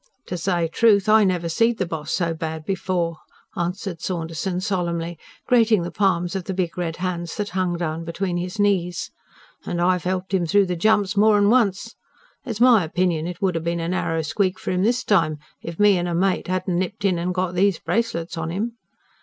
"To 0.25 0.35
say 0.35 0.67
trewth, 0.67 1.07
I 1.07 1.23
never 1.23 1.47
see'd 1.47 1.77
the 1.77 1.85
boss 1.85 2.11
so 2.11 2.33
bad 2.33 2.65
before," 2.65 3.17
answered 3.55 4.01
Saunderson 4.01 4.59
solemnly, 4.59 5.19
grating 5.45 5.83
the 5.83 5.91
palms 5.91 6.35
of 6.35 6.45
the 6.45 6.55
big 6.55 6.75
red 6.75 6.95
hands 6.95 7.35
that 7.37 7.49
hung 7.49 7.77
down 7.77 8.03
between 8.03 8.37
his 8.37 8.57
knees. 8.59 9.11
"And 9.63 9.79
I've 9.79 10.05
helped 10.05 10.33
him 10.33 10.47
through 10.47 10.65
the 10.65 10.75
jumps 10.75 11.15
more'n 11.15 11.51
once. 11.51 11.93
It's 12.43 12.59
my 12.59 12.83
opinion 12.83 13.27
it 13.27 13.43
would 13.43 13.55
ha' 13.55 13.61
been 13.61 13.79
a 13.79 13.89
narrow 13.89 14.23
squeak 14.23 14.57
for 14.57 14.71
him 14.71 14.81
this 14.81 15.03
time, 15.03 15.37
if 15.61 15.79
me 15.79 15.99
and 15.99 16.07
a 16.07 16.15
mate 16.15 16.47
hadn't 16.47 16.79
nipped 16.79 17.05
in 17.05 17.19
and 17.19 17.31
got 17.31 17.53
these 17.53 17.77
bracelets 17.77 18.39
on 18.39 18.49
him. 18.49 18.77